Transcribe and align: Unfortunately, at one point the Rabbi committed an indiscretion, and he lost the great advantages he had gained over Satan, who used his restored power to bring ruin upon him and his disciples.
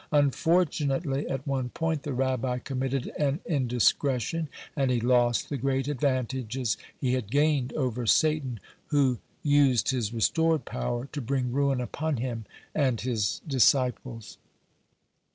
Unfortunately, 0.11 1.27
at 1.27 1.45
one 1.45 1.69
point 1.69 2.01
the 2.01 2.13
Rabbi 2.13 2.57
committed 2.57 3.11
an 3.19 3.39
indiscretion, 3.45 4.49
and 4.75 4.89
he 4.89 4.99
lost 4.99 5.47
the 5.49 5.57
great 5.59 5.87
advantages 5.87 6.75
he 6.99 7.13
had 7.13 7.29
gained 7.29 7.71
over 7.73 8.07
Satan, 8.07 8.59
who 8.87 9.19
used 9.43 9.91
his 9.91 10.11
restored 10.11 10.65
power 10.65 11.05
to 11.11 11.21
bring 11.21 11.51
ruin 11.53 11.79
upon 11.79 12.17
him 12.17 12.45
and 12.73 12.99
his 12.99 13.41
disciples. 13.47 14.39